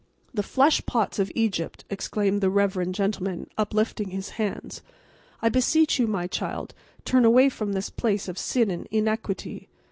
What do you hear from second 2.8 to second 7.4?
gentleman, uplifting his hands. "I beseech you, my child, to turn